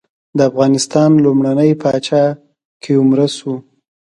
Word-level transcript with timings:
د 0.37 0.39
افغانستان 0.49 1.09
لومړنی 1.23 1.71
پاچا 1.81 2.23
کيومرث 2.83 3.35
وه. 3.45 3.57